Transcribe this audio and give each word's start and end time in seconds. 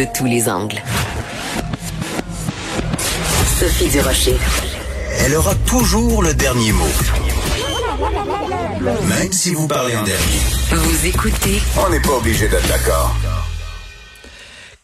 de 0.00 0.06
tous 0.14 0.24
les 0.24 0.48
angles. 0.48 0.82
Sophie 3.58 3.90
Durocher. 3.90 4.36
Elle 5.18 5.34
aura 5.34 5.54
toujours 5.66 6.22
le 6.22 6.32
dernier 6.32 6.72
mot. 6.72 6.94
Même 8.80 9.30
si 9.30 9.52
vous 9.52 9.68
parlez 9.68 9.94
en 9.94 10.02
dernier. 10.02 10.40
Vous 10.70 11.06
écoutez 11.06 11.60
On 11.76 11.90
n'est 11.90 12.00
pas 12.00 12.16
obligé 12.16 12.48
d'être 12.48 12.66
d'accord. 12.66 13.14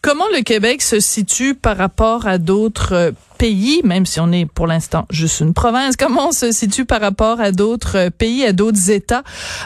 Comment 0.03 0.29
le 0.37 0.43
Québec 0.43 0.83
se 0.83 1.01
situe 1.01 1.55
par 1.55 1.79
rapport 1.79 2.27
à 2.27 2.37
d'autres 2.37 3.15
pays, 3.37 3.81
même 3.85 4.07
si 4.07 4.21
on 4.21 4.33
est 4.33 4.47
pour 4.47 4.67
l'instant 4.67 5.07
juste 5.11 5.41
une 5.41 5.55
province, 5.55 5.97
comment 5.97 6.29
on 6.29 6.33
se 6.33 6.53
situe 6.53 6.85
par 6.85 7.01
rapport 7.01 7.41
à 7.41 7.53
d'autres 7.53 8.09
pays, 8.09 8.45
à 8.45 8.53
d'autres 8.53 8.91
États 8.91 9.23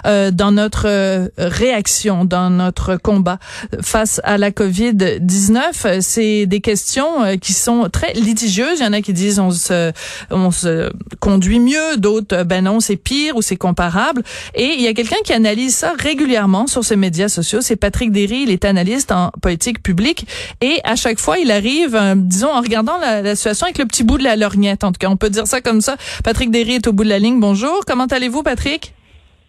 euh, 0.06 0.30
dans 0.30 0.52
notre 0.52 0.86
euh, 0.86 1.28
réaction, 1.38 2.24
dans 2.24 2.50
notre 2.50 2.96
combat 2.96 3.38
face 3.80 4.20
à 4.24 4.38
la 4.38 4.50
COVID-19? 4.50 6.00
C'est 6.00 6.46
des 6.46 6.60
questions 6.60 7.22
euh, 7.22 7.36
qui 7.36 7.52
sont 7.52 7.88
très 7.90 8.12
litigieuses. 8.14 8.80
Il 8.80 8.84
y 8.84 8.86
en 8.86 8.92
a 8.92 9.00
qui 9.00 9.12
disent 9.12 9.38
on 9.38 9.50
se, 9.50 9.92
on 10.30 10.50
se 10.50 10.90
conduit 11.20 11.60
mieux, 11.60 11.96
d'autres 11.96 12.42
ben 12.44 12.64
non, 12.64 12.80
c'est 12.80 12.96
pire 12.96 13.36
ou 13.36 13.42
c'est 13.42 13.56
comparable. 13.56 14.22
Et 14.54 14.74
il 14.74 14.80
y 14.82 14.88
a 14.88 14.94
quelqu'un 14.94 15.16
qui 15.24 15.32
analyse 15.32 15.76
ça 15.76 15.92
régulièrement 15.98 16.66
sur 16.66 16.84
ses 16.84 16.96
médias 16.96 17.28
sociaux. 17.28 17.60
C'est 17.60 17.76
Patrick 17.76 18.12
Derry, 18.12 18.42
il 18.42 18.50
est 18.50 18.64
analyste 18.64 19.12
en 19.12 19.30
politique 19.42 19.82
publique 19.82 20.26
et 20.60 20.80
à 20.84 20.96
chaque 20.96 21.18
fois, 21.18 21.38
il 21.38 21.50
arrive, 21.50 21.98
disons, 22.16 22.52
en 22.52 22.60
regardant 22.60 22.98
la 22.98 23.34
situation 23.36 23.59
avec 23.66 23.78
le 23.78 23.86
petit 23.86 24.04
bout 24.04 24.18
de 24.18 24.24
la 24.24 24.36
lorgnette. 24.36 24.84
En 24.84 24.92
tout 24.92 24.98
cas, 24.98 25.08
on 25.08 25.16
peut 25.16 25.30
dire 25.30 25.46
ça 25.46 25.60
comme 25.60 25.80
ça. 25.80 25.96
Patrick 26.24 26.50
Derry 26.50 26.74
est 26.74 26.86
au 26.86 26.92
bout 26.92 27.04
de 27.04 27.08
la 27.08 27.18
ligne. 27.18 27.40
Bonjour. 27.40 27.80
Comment 27.86 28.06
allez-vous, 28.06 28.42
Patrick? 28.42 28.94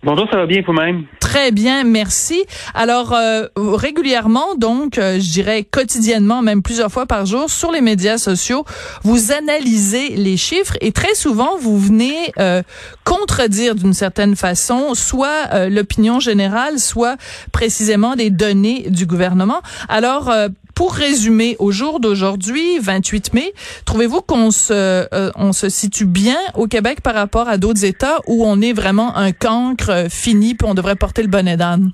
Bonjour, 0.04 0.28
ça 0.32 0.38
va 0.38 0.46
bien 0.48 0.64
vous-même? 0.66 1.04
Très 1.20 1.52
bien, 1.52 1.84
merci. 1.84 2.44
Alors, 2.74 3.14
euh, 3.14 3.46
régulièrement, 3.56 4.56
donc, 4.58 4.98
euh, 4.98 5.20
je 5.20 5.30
dirais 5.30 5.64
quotidiennement, 5.64 6.42
même 6.42 6.64
plusieurs 6.64 6.92
fois 6.92 7.06
par 7.06 7.28
jour, 7.28 7.52
sur 7.52 7.72
les 7.72 7.82
médias 7.82 8.18
sociaux, 8.18 8.66
vous 9.04 9.32
analysez 9.32 10.16
les 10.16 10.38
chiffres 10.38 10.74
et 10.82 10.92
très 10.92 11.14
souvent, 11.14 11.56
vous 11.60 11.78
venez 11.78 12.16
euh, 12.40 12.64
contredire 13.04 13.76
d'une 13.76 13.94
certaine 13.94 14.36
façon 14.36 14.96
soit 14.96 15.70
l'opinion 15.70 16.20
générale, 16.20 16.80
soit 16.80 17.16
précisément 17.52 18.16
des 18.16 18.32
données 18.32 18.88
du 18.90 19.06
gouvernement. 19.06 19.62
Alors, 19.88 20.34
pour 20.82 20.96
résumer, 20.96 21.56
au 21.60 21.70
jour 21.70 22.00
d'aujourd'hui, 22.00 22.80
28 22.82 23.36
mai, 23.36 23.54
trouvez-vous 23.86 24.22
qu'on 24.22 24.50
se, 24.50 24.74
euh, 25.14 25.52
se 25.52 25.70
situe 25.70 26.08
bien 26.08 26.38
au 26.56 26.66
Québec 26.66 27.02
par 27.04 27.14
rapport 27.14 27.48
à 27.48 27.60
d'autres 27.60 27.86
États 27.86 28.18
où 28.26 28.44
on 28.48 28.60
est 28.62 28.74
vraiment 28.74 29.16
un 29.16 29.32
cancre 29.32 29.92
euh, 29.92 30.10
fini 30.10 30.56
puis 30.56 30.68
on 30.68 30.74
devrait 30.74 30.96
porter 30.96 31.22
le 31.22 31.28
bonnet 31.28 31.56
d'âne? 31.56 31.92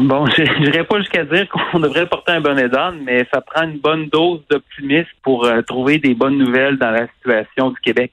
Bon, 0.00 0.26
je 0.36 0.42
n'irai 0.58 0.82
pas 0.82 0.98
jusqu'à 0.98 1.24
dire 1.26 1.46
qu'on 1.48 1.78
devrait 1.78 2.06
porter 2.08 2.32
un 2.32 2.40
bonnet 2.40 2.68
d'âne, 2.68 2.98
mais 3.04 3.24
ça 3.32 3.40
prend 3.40 3.62
une 3.62 3.78
bonne 3.78 4.08
dose 4.08 4.40
d'optimisme 4.50 5.06
pour 5.22 5.44
euh, 5.44 5.62
trouver 5.62 5.98
des 5.98 6.14
bonnes 6.14 6.38
nouvelles 6.38 6.76
dans 6.76 6.90
la 6.90 7.06
situation 7.18 7.70
du 7.70 7.78
Québec. 7.78 8.10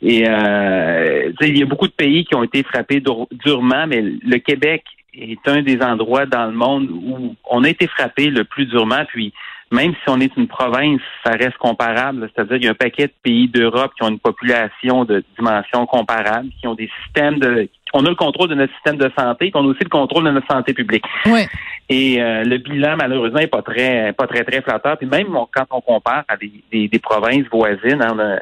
Et 0.00 0.20
il 0.20 1.58
y 1.58 1.62
a 1.62 1.66
beaucoup 1.66 1.86
de 1.86 1.92
pays 1.92 2.24
qui 2.24 2.34
ont 2.34 2.44
été 2.44 2.62
frappés 2.62 3.02
durement, 3.30 3.86
mais 3.86 4.00
le 4.00 4.38
Québec 4.38 4.84
est 5.18 5.48
un 5.48 5.62
des 5.62 5.80
endroits 5.82 6.26
dans 6.26 6.46
le 6.46 6.52
monde 6.52 6.88
où 6.90 7.34
on 7.48 7.64
a 7.64 7.68
été 7.68 7.86
frappé 7.86 8.30
le 8.30 8.44
plus 8.44 8.66
durement. 8.66 9.04
Puis 9.08 9.32
même 9.70 9.92
si 9.92 10.08
on 10.08 10.20
est 10.20 10.34
une 10.36 10.48
province, 10.48 11.00
ça 11.24 11.32
reste 11.32 11.56
comparable. 11.58 12.30
C'est-à-dire 12.34 12.56
qu'il 12.56 12.64
y 12.64 12.68
a 12.68 12.72
un 12.72 12.74
paquet 12.74 13.06
de 13.06 13.14
pays 13.22 13.48
d'Europe 13.48 13.92
qui 13.96 14.04
ont 14.04 14.08
une 14.08 14.18
population 14.18 15.04
de 15.04 15.24
dimension 15.36 15.86
comparable, 15.86 16.48
qui 16.60 16.66
ont 16.66 16.74
des 16.74 16.90
systèmes 17.04 17.38
de 17.38 17.68
on 17.96 18.04
a 18.04 18.08
le 18.08 18.16
contrôle 18.16 18.48
de 18.48 18.56
notre 18.56 18.74
système 18.74 18.96
de 18.96 19.08
santé, 19.16 19.50
puis 19.50 19.52
on 19.54 19.64
a 19.64 19.68
aussi 19.68 19.84
le 19.84 19.88
contrôle 19.88 20.24
de 20.24 20.30
notre 20.30 20.48
santé 20.50 20.74
publique. 20.74 21.04
Oui. 21.26 21.42
Et 21.88 22.20
euh, 22.20 22.42
le 22.42 22.58
bilan, 22.58 22.96
malheureusement, 22.96 23.38
n'est 23.38 23.46
pas 23.46 23.62
très, 23.62 24.12
pas 24.12 24.26
très, 24.26 24.42
très 24.42 24.62
flatteur. 24.62 24.98
Puis 24.98 25.06
même 25.06 25.28
quand 25.52 25.66
on 25.70 25.80
compare 25.80 26.24
à 26.26 26.36
des, 26.36 26.88
des, 26.88 26.98
provinces 26.98 27.46
voisines, 27.52 28.02
hein, 28.02 28.38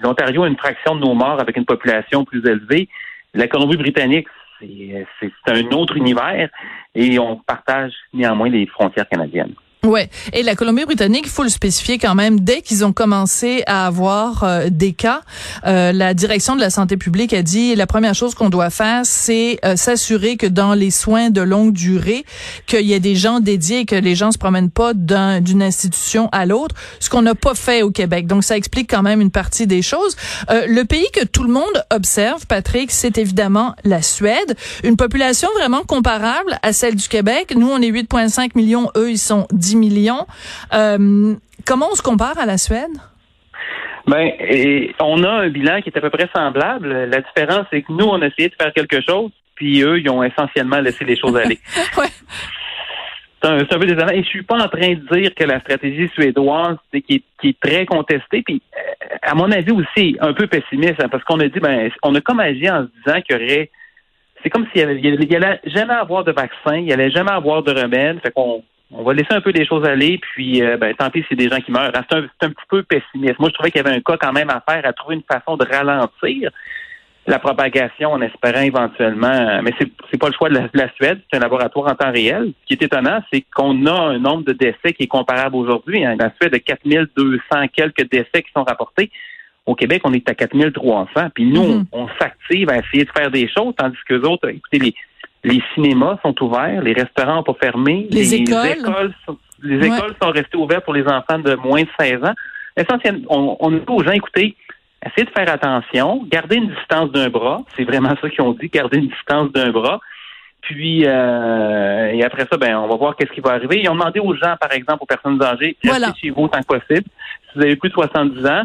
l'Ontario 0.00 0.44
a 0.44 0.48
une 0.48 0.56
fraction 0.56 0.96
de 0.96 1.00
nos 1.00 1.12
morts 1.12 1.40
avec 1.40 1.58
une 1.58 1.66
population 1.66 2.24
plus 2.24 2.44
élevée. 2.46 2.88
La 3.34 3.48
Colombie-Britannique, 3.48 4.28
c'est 4.60 5.32
un 5.46 5.70
autre 5.72 5.96
univers 5.96 6.48
et 6.94 7.18
on 7.18 7.36
partage 7.36 7.92
néanmoins 8.12 8.48
les 8.48 8.66
frontières 8.66 9.08
canadiennes. 9.08 9.54
Ouais, 9.84 10.08
et 10.32 10.42
la 10.42 10.54
Colombie-Britannique, 10.54 11.24
il 11.26 11.30
faut 11.30 11.42
le 11.42 11.50
spécifier 11.50 11.98
quand 11.98 12.14
même, 12.14 12.40
dès 12.40 12.62
qu'ils 12.62 12.86
ont 12.86 12.94
commencé 12.94 13.62
à 13.66 13.86
avoir 13.86 14.42
euh, 14.42 14.68
des 14.70 14.94
cas, 14.94 15.20
euh, 15.66 15.92
la 15.92 16.14
direction 16.14 16.56
de 16.56 16.60
la 16.62 16.70
santé 16.70 16.96
publique 16.96 17.34
a 17.34 17.42
dit 17.42 17.74
la 17.74 17.86
première 17.86 18.14
chose 18.14 18.34
qu'on 18.34 18.48
doit 18.48 18.70
faire, 18.70 19.02
c'est 19.04 19.58
euh, 19.62 19.76
s'assurer 19.76 20.38
que 20.38 20.46
dans 20.46 20.72
les 20.72 20.90
soins 20.90 21.28
de 21.28 21.42
longue 21.42 21.74
durée, 21.74 22.24
qu'il 22.66 22.86
y 22.86 22.94
ait 22.94 23.00
des 23.00 23.14
gens 23.14 23.40
dédiés 23.40 23.80
et 23.80 23.84
que 23.84 23.94
les 23.94 24.14
gens 24.14 24.32
se 24.32 24.38
promènent 24.38 24.70
pas 24.70 24.94
d'une 24.94 25.62
institution 25.62 26.30
à 26.32 26.46
l'autre, 26.46 26.74
ce 26.98 27.10
qu'on 27.10 27.20
n'a 27.20 27.34
pas 27.34 27.54
fait 27.54 27.82
au 27.82 27.90
Québec. 27.90 28.26
Donc 28.26 28.42
ça 28.42 28.56
explique 28.56 28.88
quand 28.88 29.02
même 29.02 29.20
une 29.20 29.30
partie 29.30 29.66
des 29.66 29.82
choses. 29.82 30.16
le 30.48 30.82
pays 30.84 31.06
que 31.12 31.26
tout 31.26 31.42
le 31.42 31.52
monde 31.52 31.84
observe, 31.90 32.46
Patrick, 32.46 32.90
c'est 32.90 33.18
évidemment 33.18 33.74
la 33.84 34.00
Suède, 34.00 34.56
une 34.82 34.96
population 34.96 35.48
vraiment 35.58 35.82
comparable 35.82 36.58
à 36.62 36.72
celle 36.72 36.94
du 36.94 37.06
Québec. 37.06 37.52
Nous, 37.54 37.68
on 37.68 37.82
est 37.82 37.90
8,5 37.90 38.52
millions, 38.54 38.90
eux, 38.96 39.10
ils 39.10 39.18
sont 39.18 39.46
10 39.52 39.73
millions. 39.74 40.26
Euh, 40.72 41.34
comment 41.66 41.88
on 41.92 41.94
se 41.94 42.02
compare 42.02 42.38
à 42.38 42.46
la 42.46 42.58
Suède? 42.58 42.92
Ben, 44.06 44.32
on 45.00 45.22
a 45.24 45.30
un 45.30 45.48
bilan 45.48 45.80
qui 45.80 45.88
est 45.88 45.96
à 45.96 46.00
peu 46.00 46.10
près 46.10 46.28
semblable. 46.34 47.06
La 47.06 47.20
différence, 47.20 47.66
c'est 47.70 47.82
que 47.82 47.92
nous, 47.92 48.04
on 48.04 48.20
a 48.20 48.26
essayé 48.26 48.50
de 48.50 48.54
faire 48.60 48.72
quelque 48.72 49.00
chose, 49.00 49.30
puis 49.54 49.82
eux, 49.82 49.98
ils 49.98 50.10
ont 50.10 50.22
essentiellement 50.22 50.80
laissé 50.80 51.04
les 51.04 51.16
choses 51.16 51.36
aller. 51.36 51.58
ouais. 51.96 52.08
C'est 53.42 53.50
un, 53.50 53.78
peu 53.78 53.86
désolant. 53.86 54.08
Et 54.08 54.22
je 54.22 54.28
suis 54.28 54.42
pas 54.42 54.56
en 54.56 54.68
train 54.68 54.94
de 54.94 55.18
dire 55.18 55.34
que 55.34 55.44
la 55.44 55.60
stratégie 55.60 56.08
suédoise, 56.14 56.76
qui 56.92 57.24
est, 57.42 57.60
très 57.60 57.84
contestée, 57.84 58.42
puis 58.42 58.62
euh, 58.74 59.16
à 59.22 59.34
mon 59.34 59.50
avis 59.50 59.72
aussi 59.72 60.16
un 60.20 60.32
peu 60.32 60.46
pessimiste, 60.46 61.02
hein, 61.02 61.08
parce 61.10 61.24
qu'on 61.24 61.40
a 61.40 61.48
dit, 61.48 61.60
ben, 61.60 61.90
on 62.02 62.14
a 62.14 62.20
comme 62.20 62.40
agi 62.40 62.70
en 62.70 62.84
se 62.84 62.88
disant 63.04 63.20
qu'il 63.20 63.36
y 63.36 63.42
aurait 63.42 63.70
c'est 64.44 64.50
comme 64.50 64.66
s'il 64.72 64.82
y, 64.82 65.36
allait 65.36 65.60
jamais 65.64 65.94
avoir 65.94 66.22
de 66.22 66.30
vaccin, 66.30 66.76
il 66.76 66.84
y 66.84 66.92
allait 66.92 67.10
jamais 67.10 67.30
avoir 67.30 67.62
de 67.62 67.72
remède. 67.72 68.20
Fait 68.20 68.30
qu'on 68.30 68.62
on 68.96 69.02
va 69.02 69.12
laisser 69.12 69.32
un 69.32 69.40
peu 69.40 69.50
les 69.50 69.66
choses 69.66 69.84
aller, 69.84 70.18
puis 70.18 70.62
euh, 70.62 70.76
ben, 70.76 70.94
tant 70.94 71.10
pis, 71.10 71.24
c'est 71.28 71.34
des 71.34 71.48
gens 71.48 71.60
qui 71.60 71.72
meurent. 71.72 71.92
C'est 71.94 72.16
un, 72.16 72.24
un, 72.42 72.50
petit 72.50 72.66
peu 72.68 72.82
pessimiste. 72.82 73.38
Moi, 73.38 73.48
je 73.48 73.54
trouvais 73.54 73.70
qu'il 73.70 73.82
y 73.82 73.86
avait 73.86 73.96
un 73.96 74.00
cas 74.00 74.16
quand 74.16 74.32
même 74.32 74.50
à 74.50 74.62
faire, 74.68 74.86
à 74.86 74.92
trouver 74.92 75.16
une 75.16 75.22
façon 75.22 75.56
de 75.56 75.66
ralentir 75.66 76.50
la 77.26 77.38
propagation 77.38 78.12
en 78.12 78.20
espérant 78.20 78.60
éventuellement, 78.60 79.62
mais 79.62 79.72
c'est 79.78 79.90
c'est 80.10 80.18
pas 80.18 80.28
le 80.28 80.34
choix 80.34 80.50
de 80.50 80.60
la, 80.72 80.92
Suède, 80.94 81.20
c'est 81.30 81.38
un 81.38 81.40
laboratoire 81.40 81.90
en 81.90 81.94
temps 81.94 82.12
réel. 82.12 82.52
Ce 82.62 82.66
qui 82.66 82.74
est 82.74 82.86
étonnant, 82.86 83.20
c'est 83.32 83.42
qu'on 83.54 83.86
a 83.86 83.98
un 83.98 84.18
nombre 84.18 84.44
de 84.44 84.52
décès 84.52 84.92
qui 84.92 85.04
est 85.04 85.08
comparable 85.08 85.56
aujourd'hui. 85.56 86.04
Hein. 86.04 86.16
La 86.18 86.32
Suède 86.38 86.54
a 86.54 86.58
4200 86.58 87.40
quelques 87.72 88.10
décès 88.10 88.42
qui 88.42 88.52
sont 88.54 88.64
rapportés. 88.64 89.10
Au 89.64 89.74
Québec, 89.74 90.02
on 90.04 90.12
est 90.12 90.28
à 90.28 90.34
4300. 90.34 91.30
Puis 91.34 91.46
nous, 91.46 91.62
mm-hmm. 91.62 91.86
on, 91.92 92.08
s'active 92.20 92.68
à 92.68 92.78
essayer 92.78 93.04
de 93.04 93.10
faire 93.16 93.30
des 93.30 93.48
choses, 93.48 93.72
tandis 93.76 93.96
que 94.06 94.14
les 94.14 94.28
autres, 94.28 94.48
écoutez, 94.50 94.78
les, 94.78 94.94
les 95.44 95.62
cinémas 95.74 96.16
sont 96.22 96.34
ouverts, 96.42 96.82
les 96.82 96.94
restaurants 96.94 97.36
n'ont 97.36 97.42
pas 97.42 97.54
fermé, 97.60 98.08
les, 98.10 98.34
écoles, 98.34 99.14
sont, 99.26 99.38
les 99.62 99.86
écoles 99.86 100.14
sont 100.20 100.30
restées 100.30 100.56
ouvertes 100.56 100.84
pour 100.84 100.94
les 100.94 101.06
enfants 101.06 101.38
de 101.38 101.54
moins 101.56 101.82
de 101.82 101.88
16 102.00 102.24
ans. 102.24 102.34
Essentiellement, 102.76 103.56
on, 103.60 103.70
dit 103.70 103.82
aux 103.86 104.02
gens, 104.02 104.12
écoutez, 104.12 104.56
essayez 105.04 105.26
de 105.26 105.30
faire 105.30 105.52
attention, 105.52 106.24
gardez 106.26 106.56
une 106.56 106.70
distance 106.70 107.12
d'un 107.12 107.28
bras, 107.28 107.62
c'est 107.76 107.84
vraiment 107.84 108.14
ça 108.20 108.30
qu'ils 108.30 108.42
ont 108.42 108.52
dit, 108.52 108.68
garder 108.68 108.98
une 108.98 109.08
distance 109.08 109.52
d'un 109.52 109.70
bras. 109.70 110.00
Puis 110.62 111.04
euh, 111.06 112.10
et 112.10 112.24
après 112.24 112.46
ça, 112.50 112.56
ben 112.56 112.74
on 112.78 112.88
va 112.88 112.96
voir 112.96 113.16
qu'est-ce 113.16 113.32
qui 113.32 113.40
va 113.40 113.50
arriver. 113.50 113.82
Ils 113.82 113.88
ont 113.90 113.94
demandé 113.94 114.18
aux 114.18 114.34
gens, 114.34 114.56
par 114.58 114.72
exemple, 114.72 115.02
aux 115.02 115.06
personnes 115.06 115.40
âgées, 115.42 115.76
restez 115.84 116.20
chez 116.22 116.30
vous 116.30 116.44
autant 116.44 116.60
que 116.60 116.78
possible. 116.78 117.04
Si 117.04 117.58
vous 117.58 117.62
avez 117.62 117.76
plus 117.76 117.90
de 117.90 117.94
70 117.94 118.46
ans, 118.46 118.62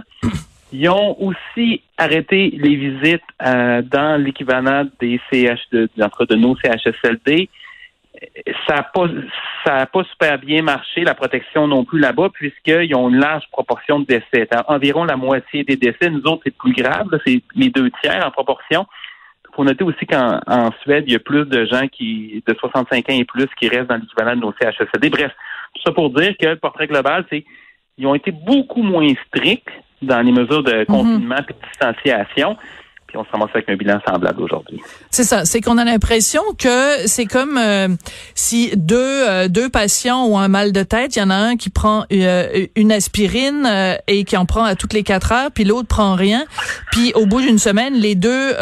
ils 0.71 0.89
ont 0.89 1.19
aussi 1.21 1.81
arrêté 1.97 2.51
les 2.55 2.75
visites 2.75 3.21
euh, 3.45 3.81
dans 3.81 4.21
l'équivalent 4.21 4.87
des 4.99 5.19
CH 5.31 5.59
de, 5.71 5.89
de 5.95 6.35
nos 6.35 6.55
CHSLD. 6.57 7.49
Ça 8.67 8.75
n'a 8.75 8.83
pas 8.83 9.85
pas 9.85 10.03
super 10.03 10.39
bien 10.39 10.61
marché 10.61 11.03
la 11.03 11.15
protection 11.15 11.67
non 11.67 11.85
plus 11.85 11.99
là-bas 11.99 12.29
puisqu'ils 12.33 12.93
ont 12.95 13.09
une 13.09 13.19
large 13.19 13.43
proportion 13.51 13.99
de 13.99 14.05
décès. 14.05 14.47
Environ 14.67 15.05
la 15.05 15.15
moitié 15.15 15.63
des 15.63 15.75
décès. 15.75 16.09
Nous 16.09 16.23
autres 16.23 16.41
c'est 16.43 16.55
plus 16.55 16.73
grave, 16.73 17.07
c'est 17.25 17.41
les 17.55 17.69
deux 17.69 17.89
tiers 18.01 18.25
en 18.25 18.31
proportion. 18.31 18.85
Il 19.51 19.55
faut 19.55 19.63
noter 19.63 19.83
aussi 19.83 20.05
qu'en 20.05 20.69
Suède 20.81 21.05
il 21.07 21.13
y 21.13 21.15
a 21.15 21.19
plus 21.19 21.45
de 21.45 21.65
gens 21.65 21.87
qui 21.87 22.43
de 22.45 22.53
65 22.53 23.09
ans 23.09 23.13
et 23.13 23.25
plus 23.25 23.47
qui 23.57 23.67
restent 23.69 23.89
dans 23.89 23.95
l'équivalent 23.95 24.35
de 24.35 24.41
nos 24.41 24.53
CHSLD. 24.53 25.09
Bref, 25.09 25.31
tout 25.75 25.81
ça 25.85 25.91
pour 25.91 26.09
dire 26.11 26.35
que 26.37 26.47
le 26.47 26.57
portrait 26.57 26.87
global 26.87 27.25
c'est 27.29 27.45
ils 27.99 28.07
ont 28.07 28.15
été 28.15 28.31
beaucoup 28.31 28.81
moins 28.81 29.13
stricts 29.27 29.69
dans 30.01 30.21
les 30.21 30.31
mesures 30.31 30.63
de 30.63 30.79
mhm. 30.79 30.85
confinement 30.85 31.35
et 31.37 31.53
de 31.53 31.59
distanciation. 31.67 32.57
Puis 33.09 33.17
on 33.17 33.25
se 33.25 33.31
ramasse 33.31 33.49
avec 33.55 33.67
un 33.69 33.75
bilan 33.75 33.99
semblable 34.07 34.39
aujourd'hui. 34.39 34.79
C'est 35.09 35.23
ça, 35.23 35.43
c'est 35.43 35.61
qu'on 35.61 35.79
a 35.79 35.83
l'impression 35.83 36.43
que 36.59 37.07
c'est 37.07 37.25
comme 37.25 37.57
euh, 37.57 37.87
si 38.35 38.69
deux 38.75 38.97
euh, 38.99 39.47
deux 39.47 39.67
patients 39.67 40.25
ont 40.25 40.37
un 40.37 40.47
mal 40.47 40.71
de 40.71 40.83
tête, 40.83 41.15
il 41.15 41.19
y 41.19 41.21
en 41.23 41.31
a 41.31 41.35
un 41.35 41.55
qui 41.55 41.71
prend 41.71 42.05
euh, 42.13 42.67
une 42.75 42.91
aspirine 42.91 43.67
et 44.07 44.25
qui 44.25 44.37
en 44.37 44.45
prend 44.45 44.63
à 44.63 44.75
toutes 44.75 44.93
les 44.93 45.01
quatre 45.01 45.31
heures, 45.31 45.49
puis 45.51 45.63
l'autre 45.63 45.87
prend 45.87 46.13
rien, 46.13 46.45
puis 46.91 47.11
au 47.15 47.25
bout 47.25 47.41
d'une 47.41 47.57
semaine, 47.57 47.95
les 47.95 48.13
deux 48.13 48.53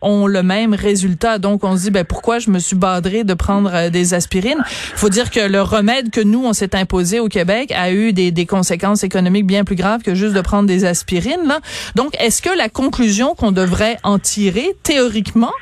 ont 0.00 0.26
le 0.26 0.42
même 0.42 0.72
résultat. 0.72 1.38
Donc 1.38 1.62
on 1.62 1.76
se 1.76 1.82
dit 1.82 1.90
ben 1.90 2.06
pourquoi 2.06 2.38
je 2.38 2.48
me 2.48 2.58
suis 2.58 2.76
badré 2.76 3.22
de 3.22 3.34
prendre 3.34 3.90
des 3.90 4.14
aspirines? 4.14 4.62
Faut 4.96 5.10
dire 5.10 5.30
que 5.30 5.40
le 5.40 5.60
remède 5.60 6.10
que 6.10 6.22
nous 6.22 6.42
on 6.42 6.54
s'est 6.54 6.74
imposé 6.74 7.20
au 7.20 7.28
Québec 7.28 7.70
a 7.76 7.92
eu 7.92 8.14
des, 8.14 8.30
des 8.30 8.46
conséquences 8.46 9.04
économiques 9.04 9.46
bien 9.46 9.64
plus 9.64 9.76
graves 9.76 10.00
que 10.00 10.14
juste 10.14 10.34
de 10.34 10.40
prendre 10.40 10.66
des 10.66 10.86
aspirines 10.86 11.46
là. 11.46 11.60
Donc 11.96 12.14
est-ce 12.18 12.40
que 12.40 12.56
la 12.56 12.70
conclusion 12.70 13.34
qu'on 13.34 13.52
devrait 13.52 13.89
en 14.02 14.18
tirer 14.18 14.74
théoriquement 14.82 15.52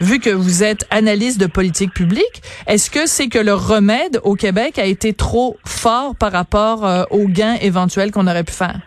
vu 0.00 0.18
que 0.18 0.30
vous 0.30 0.62
êtes 0.62 0.86
analyste 0.90 1.40
de 1.40 1.46
politique 1.46 1.92
publique, 1.92 2.42
est-ce 2.66 2.90
que 2.90 3.06
c'est 3.06 3.28
que 3.28 3.38
le 3.38 3.54
remède 3.54 4.18
au 4.24 4.34
Québec 4.34 4.78
a 4.78 4.84
été 4.84 5.12
trop 5.12 5.56
fort 5.64 6.14
par 6.16 6.32
rapport 6.32 6.84
euh, 6.84 7.04
aux 7.10 7.26
gains 7.28 7.56
éventuels 7.60 8.10
qu'on 8.10 8.26
aurait 8.26 8.44
pu 8.44 8.52
faire? 8.52 8.80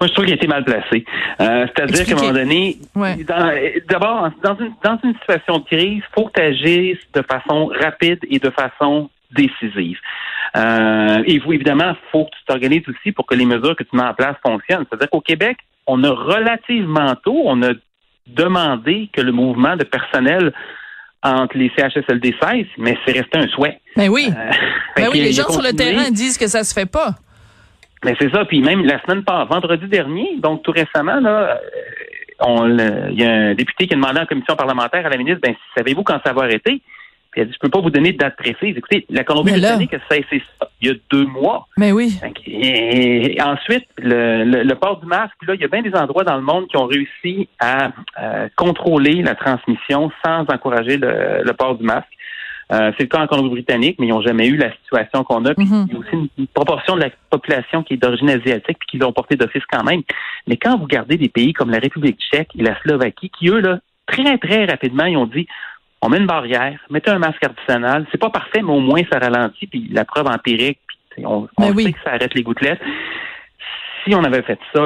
Moi, 0.00 0.08
je 0.08 0.14
trouve 0.14 0.24
qu'il 0.24 0.34
a 0.34 0.36
été 0.36 0.48
mal 0.48 0.64
placé. 0.64 1.04
Euh, 1.40 1.66
c'est-à-dire 1.68 2.04
qu'à 2.04 2.12
un 2.12 2.16
moment 2.16 2.32
donné, 2.32 2.78
d'abord, 3.88 4.30
dans 4.42 4.56
une, 4.58 4.72
dans 4.82 4.98
une 5.04 5.14
situation 5.14 5.58
de 5.58 5.64
crise, 5.64 6.02
il 6.02 6.04
faut 6.12 6.26
que 6.26 6.40
tu 6.40 6.40
agisses 6.40 6.98
de 7.14 7.22
façon 7.22 7.66
rapide 7.66 8.18
et 8.28 8.40
de 8.40 8.50
façon 8.50 9.10
décisive. 9.30 9.98
Euh, 10.54 11.22
et 11.26 11.38
vous, 11.38 11.52
évidemment, 11.52 11.90
il 11.90 12.10
faut 12.10 12.24
que 12.24 12.30
tu 12.30 12.44
t'organises 12.46 12.88
aussi 12.88 13.12
pour 13.12 13.26
que 13.26 13.34
les 13.34 13.46
mesures 13.46 13.74
que 13.76 13.84
tu 13.84 13.96
mets 13.96 14.02
en 14.02 14.14
place 14.14 14.36
fonctionnent. 14.44 14.84
C'est-à-dire 14.88 15.08
qu'au 15.10 15.20
Québec, 15.20 15.58
on 15.86 16.02
a 16.04 16.10
relativement 16.10 17.14
tôt, 17.16 17.42
on 17.44 17.62
a 17.62 17.72
demandé 18.26 19.08
que 19.12 19.20
le 19.20 19.32
mouvement 19.32 19.76
de 19.76 19.84
personnel 19.84 20.52
entre 21.22 21.56
les 21.56 21.70
CHSLD 21.76 22.34
cesse, 22.40 22.66
mais 22.78 22.98
c'est 23.04 23.12
resté 23.12 23.38
un 23.38 23.48
souhait. 23.48 23.80
Mais 23.96 24.08
ben 24.08 24.12
oui. 24.12 24.28
Euh, 24.28 24.50
ben 24.96 25.08
oui, 25.12 25.20
les 25.20 25.32
gens 25.32 25.48
sur 25.48 25.62
le 25.62 25.72
terrain 25.72 26.10
disent 26.10 26.36
que 26.36 26.48
ça 26.48 26.64
se 26.64 26.74
fait 26.74 26.90
pas. 26.90 27.14
Mais 28.04 28.16
c'est 28.20 28.30
ça. 28.30 28.44
Puis 28.44 28.60
même 28.60 28.84
la 28.84 29.00
semaine 29.02 29.22
pas 29.22 29.44
vendredi 29.44 29.86
dernier, 29.86 30.36
donc 30.38 30.62
tout 30.62 30.72
récemment, 30.72 31.20
là, 31.20 31.60
euh, 32.42 33.08
il 33.10 33.20
y 33.20 33.24
a 33.24 33.30
un 33.30 33.54
député 33.54 33.86
qui 33.86 33.94
a 33.94 33.96
demandé 33.96 34.20
en 34.20 34.26
commission 34.26 34.56
parlementaire 34.56 35.06
à 35.06 35.08
la 35.08 35.16
ministre, 35.16 35.40
ben 35.42 35.54
savez-vous 35.76 36.02
quand 36.02 36.18
ça 36.24 36.32
va 36.32 36.42
arrêter? 36.42 36.82
Puis 37.32 37.40
elle 37.40 37.48
dit, 37.48 37.54
je 37.54 37.58
peux 37.58 37.70
pas 37.70 37.80
vous 37.80 37.90
donner 37.90 38.12
de 38.12 38.18
date 38.18 38.36
précise. 38.36 38.76
Écoutez, 38.76 39.06
la 39.08 39.24
Colombie-Britannique 39.24 39.94
a 39.94 39.98
cessé 40.10 40.42
ça 40.58 40.68
il 40.82 40.88
y 40.88 40.90
a 40.90 40.94
deux 41.10 41.24
mois. 41.24 41.66
Mais 41.78 41.92
oui. 41.92 42.18
Et, 42.46 43.40
ensuite, 43.40 43.86
le, 43.98 44.74
port 44.74 45.00
du 45.00 45.06
masque, 45.06 45.34
là, 45.46 45.54
il 45.54 45.60
y 45.60 45.64
a 45.64 45.68
bien 45.68 45.82
des 45.82 45.94
endroits 45.94 46.24
dans 46.24 46.36
le 46.36 46.42
monde 46.42 46.66
qui 46.68 46.76
ont 46.76 46.86
réussi 46.86 47.48
à 47.60 47.92
euh, 48.20 48.48
contrôler 48.56 49.22
la 49.22 49.34
transmission 49.34 50.10
sans 50.24 50.40
encourager 50.40 50.98
le, 50.98 51.52
port 51.52 51.76
du 51.76 51.84
masque. 51.84 52.08
Euh, 52.72 52.90
c'est 52.96 53.04
le 53.04 53.08
cas 53.08 53.20
en 53.20 53.26
Colombie-Britannique, 53.26 53.96
mais 53.98 54.06
ils 54.06 54.10
n'ont 54.10 54.22
jamais 54.22 54.48
eu 54.48 54.56
la 54.56 54.72
situation 54.72 55.24
qu'on 55.24 55.44
a. 55.44 55.54
Puis 55.54 55.66
mm-hmm. 55.66 55.86
il 55.88 55.92
y 55.92 55.96
a 55.96 55.98
aussi 55.98 56.30
une, 56.38 56.46
proportion 56.48 56.96
de 56.96 57.00
la 57.00 57.10
population 57.30 57.82
qui 57.82 57.94
est 57.94 57.96
d'origine 57.96 58.30
asiatique 58.30 58.78
puis 58.78 58.88
qui 58.90 58.98
l'ont 58.98 59.12
porté 59.12 59.36
d'office 59.36 59.64
quand 59.70 59.84
même. 59.84 60.02
Mais 60.46 60.56
quand 60.56 60.76
vous 60.76 60.84
regardez 60.84 61.16
des 61.16 61.28
pays 61.28 61.52
comme 61.52 61.70
la 61.70 61.78
République 61.78 62.18
tchèque 62.18 62.50
et 62.58 62.62
la 62.62 62.78
Slovaquie, 62.80 63.30
qui 63.30 63.48
eux, 63.48 63.60
là, 63.60 63.78
très, 64.06 64.38
très 64.38 64.64
rapidement, 64.64 65.04
ils 65.04 65.16
ont 65.16 65.26
dit 65.26 65.46
on 66.02 66.08
met 66.08 66.18
une 66.18 66.26
barrière, 66.26 66.78
mettez 66.90 67.10
un 67.10 67.18
masque 67.18 67.44
artisanal. 67.44 68.06
C'est 68.10 68.20
pas 68.20 68.30
parfait, 68.30 68.60
mais 68.60 68.72
au 68.72 68.80
moins 68.80 69.02
ça 69.10 69.20
ralentit, 69.20 69.68
puis 69.68 69.88
la 69.90 70.04
preuve 70.04 70.26
empirique, 70.26 70.80
puis 71.10 71.24
on, 71.24 71.48
on 71.56 71.78
sait 71.78 71.92
que 71.92 71.98
ça 72.04 72.10
arrête 72.10 72.34
les 72.34 72.42
gouttelettes. 72.42 72.80
Si 74.04 74.12
on 74.16 74.24
avait 74.24 74.42
fait 74.42 74.58
ça, 74.74 74.84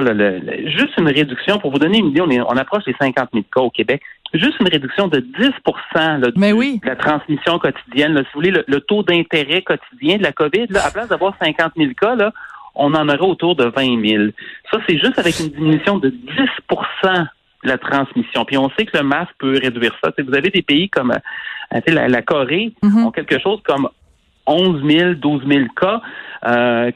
juste 0.66 0.92
une 0.98 1.08
réduction, 1.08 1.58
pour 1.58 1.70
vous 1.70 1.78
donner 1.78 1.98
une 1.98 2.08
idée, 2.08 2.20
on, 2.20 2.28
est, 2.28 2.40
on 2.40 2.56
approche 2.58 2.82
les 2.86 2.94
50 3.00 3.30
000 3.32 3.44
cas 3.50 3.62
au 3.62 3.70
Québec, 3.70 4.02
juste 4.34 4.60
une 4.60 4.68
réduction 4.68 5.08
de 5.08 5.20
10% 5.20 6.20
de 6.20 6.86
la 6.86 6.96
transmission 6.96 7.58
quotidienne. 7.58 8.14
si 8.18 8.24
vous 8.34 8.40
voulez, 8.40 8.50
le, 8.66 8.80
taux 8.80 9.02
d'intérêt 9.02 9.62
quotidien 9.62 10.18
de 10.18 10.22
la 10.22 10.32
COVID, 10.32 10.66
là, 10.68 10.84
à 10.84 10.90
place 10.90 11.08
d'avoir 11.08 11.34
50 11.42 11.72
000 11.78 11.92
cas, 11.98 12.14
là, 12.14 12.32
on 12.74 12.92
en 12.92 13.08
aurait 13.08 13.20
autour 13.20 13.56
de 13.56 13.64
20 13.64 14.06
000. 14.06 14.24
Ça, 14.70 14.80
c'est 14.86 14.98
juste 14.98 15.18
avec 15.18 15.40
une 15.40 15.48
diminution 15.48 15.96
de 15.96 16.10
10 16.10 16.18
la 17.66 17.78
transmission. 17.78 18.44
Puis 18.44 18.56
on 18.56 18.70
sait 18.70 18.86
que 18.86 18.96
le 18.96 19.04
masque 19.04 19.32
peut 19.38 19.58
réduire 19.62 19.94
ça. 20.02 20.10
vous 20.18 20.34
avez 20.34 20.50
des 20.50 20.62
pays 20.62 20.88
comme 20.88 21.12
euh, 21.12 21.80
la, 21.86 22.22
Corée 22.22 22.72
mm-hmm. 22.82 23.04
ont 23.04 23.10
quelque 23.10 23.38
chose 23.38 23.60
comme 23.64 23.88
11 24.46 24.82
000, 24.88 25.14
12 25.14 25.42
000 25.46 25.64
cas, 25.80 26.00
euh, 26.46 26.90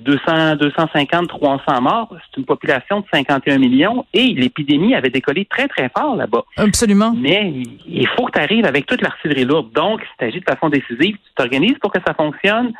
200, 0.00 0.56
250, 0.56 1.28
300 1.28 1.80
morts. 1.80 2.08
C'est 2.12 2.40
une 2.40 2.46
population 2.46 3.00
de 3.00 3.06
51 3.12 3.58
millions 3.58 4.04
et 4.12 4.26
l'épidémie 4.34 4.94
avait 4.94 5.10
décollé 5.10 5.44
très, 5.44 5.68
très 5.68 5.90
fort 5.96 6.16
là-bas. 6.16 6.44
Absolument. 6.56 7.12
Mais 7.16 7.52
il 7.86 8.08
faut 8.08 8.26
que 8.26 8.32
tu 8.32 8.40
arrives 8.40 8.66
avec 8.66 8.86
toute 8.86 9.02
l'artillerie 9.02 9.44
lourde. 9.44 9.72
Donc, 9.72 10.00
si 10.02 10.08
tu 10.18 10.24
agis 10.24 10.40
de 10.40 10.44
façon 10.44 10.68
décisive, 10.68 11.16
tu 11.16 11.34
t'organises 11.34 11.78
pour 11.80 11.92
que 11.92 12.00
ça 12.06 12.14
fonctionne. 12.14 12.72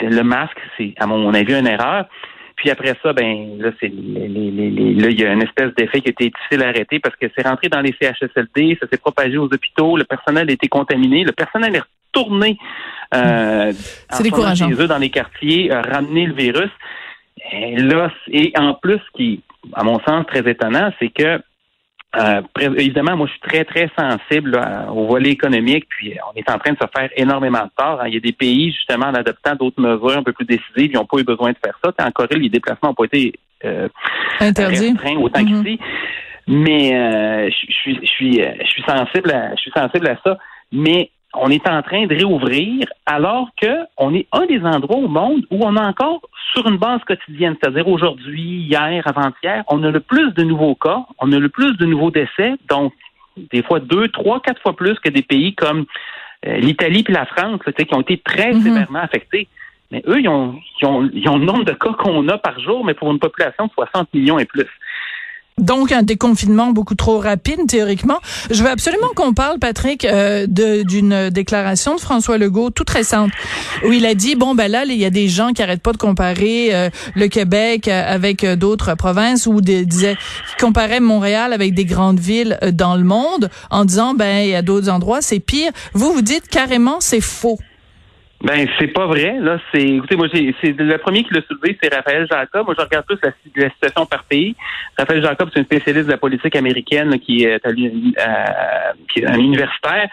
Le 0.00 0.22
masque, 0.22 0.58
c'est, 0.76 0.94
à 0.98 1.06
mon 1.06 1.34
avis, 1.34 1.54
une 1.54 1.66
erreur. 1.66 2.06
Puis 2.56 2.70
après 2.70 2.94
ça, 3.02 3.12
ben 3.12 3.58
là, 3.58 3.70
c'est 3.80 3.88
les, 3.88 4.28
les, 4.28 4.94
là, 4.94 5.08
il 5.08 5.20
y 5.20 5.24
a 5.24 5.32
une 5.32 5.42
espèce 5.42 5.74
d'effet 5.74 6.00
qui 6.00 6.08
a 6.08 6.10
été 6.10 6.30
difficile 6.30 6.62
à 6.62 6.68
arrêter 6.68 7.00
parce 7.00 7.16
que 7.16 7.26
c'est 7.36 7.46
rentré 7.46 7.68
dans 7.68 7.80
les 7.80 7.94
CHSLD, 8.00 8.78
ça 8.80 8.86
s'est 8.88 8.98
propagé 8.98 9.38
aux 9.38 9.52
hôpitaux, 9.52 9.96
le 9.96 10.04
personnel 10.04 10.48
a 10.48 10.52
été 10.52 10.68
contaminé, 10.68 11.24
le 11.24 11.32
personnel 11.32 11.76
est 11.76 11.82
retourné 12.14 12.58
euh, 13.14 13.72
décourageant. 14.20 14.68
chez 14.68 14.82
eux 14.82 14.86
dans 14.86 14.98
les 14.98 15.10
quartiers, 15.10 15.72
euh, 15.72 15.80
ramener 15.80 16.26
le 16.26 16.34
virus. 16.34 16.70
Et 17.52 17.76
là, 17.76 18.10
et 18.28 18.52
en 18.56 18.74
plus, 18.74 18.98
ce 18.98 19.16
qui, 19.16 19.42
à 19.74 19.82
mon 19.82 19.98
sens, 20.00 20.26
très 20.26 20.48
étonnant, 20.48 20.92
c'est 20.98 21.08
que 21.08 21.40
euh, 22.14 22.42
évidemment, 22.76 23.16
moi, 23.16 23.26
je 23.26 23.32
suis 23.32 23.40
très, 23.40 23.64
très 23.64 23.90
sensible 23.98 24.60
au 24.90 25.06
volet 25.06 25.30
économique, 25.30 25.86
puis 25.88 26.14
on 26.30 26.36
est 26.38 26.50
en 26.50 26.58
train 26.58 26.72
de 26.72 26.78
se 26.78 26.86
faire 26.94 27.08
énormément 27.16 27.64
de 27.64 27.70
tort. 27.76 28.00
Hein. 28.02 28.08
Il 28.08 28.14
y 28.14 28.16
a 28.18 28.20
des 28.20 28.32
pays, 28.32 28.70
justement, 28.70 29.06
en 29.06 29.14
adoptant 29.14 29.54
d'autres 29.54 29.80
mesures 29.80 30.18
un 30.18 30.22
peu 30.22 30.32
plus 30.32 30.44
décisives, 30.44 30.90
ils 30.92 30.94
n'ont 30.94 31.06
pas 31.06 31.18
eu 31.18 31.24
besoin 31.24 31.52
de 31.52 31.56
faire 31.64 31.78
ça. 31.82 31.92
En 32.04 32.10
Corée, 32.10 32.36
les 32.36 32.50
déplacements 32.50 32.90
n'ont 32.90 32.94
pas 32.94 33.04
été 33.04 33.32
euh, 33.64 33.88
interdits 34.40 34.94
autant 35.18 35.40
mm-hmm. 35.40 35.62
qu'ici. 35.62 35.80
Mais 36.48 36.94
euh, 36.94 37.50
je, 37.50 37.72
suis, 37.72 37.98
je, 38.02 38.06
suis, 38.06 38.42
je 38.42 38.66
suis 38.66 38.82
sensible 38.82 39.30
à, 39.30 39.54
je 39.54 39.60
suis 39.60 39.70
sensible 39.70 40.08
à 40.08 40.16
ça. 40.22 40.36
Mais 40.70 41.10
on 41.34 41.50
est 41.50 41.66
en 41.66 41.82
train 41.82 42.06
de 42.06 42.14
réouvrir 42.14 42.86
alors 43.06 43.48
que 43.60 43.86
on 43.96 44.14
est 44.14 44.26
un 44.32 44.46
des 44.46 44.60
endroits 44.60 44.98
au 44.98 45.08
monde 45.08 45.46
où 45.50 45.60
on 45.64 45.76
a 45.76 45.82
encore 45.82 46.20
sur 46.52 46.66
une 46.66 46.76
base 46.76 47.00
quotidienne, 47.04 47.56
c'est-à-dire 47.60 47.88
aujourd'hui, 47.88 48.66
hier, 48.68 49.02
avant-hier, 49.06 49.64
on 49.68 49.82
a 49.82 49.90
le 49.90 50.00
plus 50.00 50.32
de 50.34 50.42
nouveaux 50.42 50.74
cas, 50.74 51.04
on 51.18 51.32
a 51.32 51.38
le 51.38 51.48
plus 51.48 51.76
de 51.76 51.86
nouveaux 51.86 52.10
décès, 52.10 52.54
donc 52.68 52.92
des 53.36 53.62
fois 53.62 53.80
deux, 53.80 54.08
trois, 54.08 54.40
quatre 54.40 54.60
fois 54.60 54.76
plus 54.76 54.98
que 55.00 55.08
des 55.08 55.22
pays 55.22 55.54
comme 55.54 55.86
euh, 56.46 56.56
l'Italie 56.56 57.04
et 57.08 57.12
la 57.12 57.26
France, 57.26 57.60
qui 57.76 57.94
ont 57.94 58.00
été 58.00 58.18
très 58.18 58.52
mm-hmm. 58.52 58.62
sévèrement 58.62 59.00
affectés. 59.00 59.48
Mais 59.90 60.02
eux, 60.06 60.20
ils 60.20 60.28
ont, 60.28 60.58
ils 60.80 60.86
ont, 60.86 61.10
ils 61.12 61.28
ont 61.28 61.38
le 61.38 61.44
nombre 61.44 61.64
de 61.64 61.72
cas 61.72 61.92
qu'on 61.92 62.26
a 62.28 62.38
par 62.38 62.58
jour, 62.60 62.84
mais 62.84 62.94
pour 62.94 63.10
une 63.10 63.18
population 63.18 63.66
de 63.66 63.72
60 63.72 64.12
millions 64.14 64.38
et 64.38 64.46
plus. 64.46 64.66
Donc 65.58 65.92
un 65.92 66.02
déconfinement 66.02 66.70
beaucoup 66.70 66.94
trop 66.94 67.18
rapide 67.18 67.66
théoriquement. 67.68 68.18
Je 68.50 68.62
veux 68.62 68.70
absolument 68.70 69.08
qu'on 69.14 69.34
parle, 69.34 69.58
Patrick, 69.58 70.04
euh, 70.04 70.46
d'une 70.46 71.30
déclaration 71.30 71.94
de 71.94 72.00
François 72.00 72.38
Legault 72.38 72.70
toute 72.70 72.88
récente 72.90 73.30
où 73.86 73.92
il 73.92 74.06
a 74.06 74.14
dit 74.14 74.34
bon 74.34 74.54
ben 74.54 74.70
là 74.70 74.84
il 74.84 74.94
y 74.94 75.04
a 75.04 75.10
des 75.10 75.28
gens 75.28 75.52
qui 75.52 75.62
arrêtent 75.62 75.82
pas 75.82 75.92
de 75.92 75.98
comparer 75.98 76.74
euh, 76.74 76.90
le 77.14 77.28
Québec 77.28 77.86
euh, 77.88 78.02
avec 78.06 78.46
d'autres 78.46 78.94
provinces 78.94 79.46
ou 79.46 79.60
disait 79.60 80.16
qui 80.16 80.64
comparaient 80.64 81.00
Montréal 81.00 81.52
avec 81.52 81.74
des 81.74 81.84
grandes 81.84 82.20
villes 82.20 82.58
dans 82.72 82.96
le 82.96 83.04
monde 83.04 83.50
en 83.70 83.84
disant 83.84 84.14
ben 84.14 84.44
il 84.44 84.50
y 84.50 84.54
a 84.54 84.62
d'autres 84.62 84.88
endroits 84.88 85.20
c'est 85.20 85.40
pire. 85.40 85.70
Vous 85.92 86.12
vous 86.12 86.22
dites 86.22 86.48
carrément 86.48 86.96
c'est 87.00 87.20
faux. 87.20 87.58
Ben, 88.42 88.66
c'est 88.78 88.88
pas 88.88 89.06
vrai. 89.06 89.36
Là, 89.40 89.58
c'est, 89.72 89.82
écoutez, 89.82 90.16
moi, 90.16 90.26
c'est 90.32 90.72
le 90.76 90.96
premier 90.98 91.22
qui 91.22 91.32
l'a 91.32 91.42
soulevé, 91.42 91.78
c'est 91.80 91.94
Raphaël 91.94 92.26
Jacob. 92.30 92.66
Moi, 92.66 92.74
je 92.76 92.84
regarde 92.84 93.06
plus 93.06 93.18
la, 93.22 93.30
situation 93.42 94.04
par 94.06 94.24
pays. 94.24 94.56
Raphaël 94.98 95.22
Jacob, 95.22 95.50
c'est 95.52 95.60
un 95.60 95.64
spécialiste 95.64 96.06
de 96.06 96.12
la 96.12 96.18
politique 96.18 96.56
américaine 96.56 97.18
qui 97.20 97.44
est, 97.44 97.64
à, 97.64 97.72
qui 99.08 99.20
est 99.20 99.26
un 99.26 99.38
universitaire. 99.38 100.08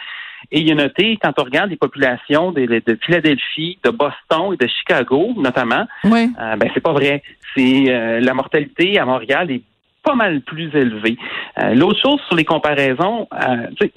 Et 0.51 0.61
il 0.61 0.71
a 0.71 0.75
noté, 0.75 1.17
quand 1.21 1.33
on 1.37 1.43
regarde 1.43 1.69
les 1.69 1.75
populations 1.75 2.51
de, 2.51 2.65
de 2.65 2.99
Philadelphie, 3.03 3.77
de 3.83 3.89
Boston 3.89 4.53
et 4.53 4.57
de 4.57 4.67
Chicago, 4.67 5.33
notamment, 5.37 5.85
oui. 6.05 6.29
euh, 6.39 6.55
ben 6.55 6.69
c'est 6.73 6.79
pas 6.81 6.93
vrai. 6.93 7.21
C'est 7.55 7.85
euh, 7.89 8.19
la 8.19 8.33
mortalité 8.33 8.97
à 8.99 9.05
Montréal 9.05 9.51
est 9.51 9.63
pas 10.03 10.15
mal 10.15 10.41
plus 10.41 10.73
élevée. 10.73 11.17
Euh, 11.61 11.75
l'autre 11.75 11.99
chose 12.01 12.19
sur 12.27 12.35
les 12.35 12.45
comparaisons, 12.45 13.27
euh, 13.33 13.87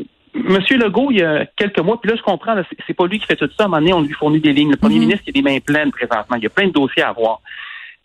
Monsieur 0.44 0.76
Legault, 0.76 1.10
il 1.10 1.18
y 1.18 1.22
a 1.22 1.46
quelques 1.56 1.78
mois, 1.78 2.00
puis 2.00 2.10
là, 2.10 2.16
je 2.16 2.22
comprends, 2.22 2.54
c'est 2.86 2.94
pas 2.94 3.06
lui 3.06 3.18
qui 3.18 3.26
fait 3.26 3.36
tout 3.36 3.48
ça. 3.56 3.64
À 3.64 3.66
un 3.66 3.68
moment 3.68 3.80
donné, 3.80 3.92
on 3.92 4.00
lui 4.02 4.12
fournit 4.12 4.40
des 4.40 4.52
lignes. 4.52 4.70
Le 4.70 4.76
premier 4.76 4.96
mhm. 4.96 5.02
ministre, 5.02 5.24
il 5.26 5.30
a 5.30 5.32
des 5.32 5.42
mains 5.42 5.60
pleines 5.60 5.90
présentement. 5.90 6.36
Il 6.36 6.42
y 6.42 6.46
a 6.46 6.50
plein 6.50 6.66
de 6.66 6.72
dossiers 6.72 7.02
à 7.02 7.10
avoir. 7.10 7.40